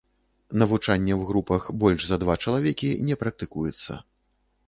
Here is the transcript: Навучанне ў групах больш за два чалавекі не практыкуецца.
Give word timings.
Навучанне 0.61 1.13
ў 1.15 1.21
групах 1.31 1.67
больш 1.83 2.01
за 2.11 2.17
два 2.23 2.35
чалавекі 2.47 2.89
не 3.09 3.15
практыкуецца. 3.25 3.99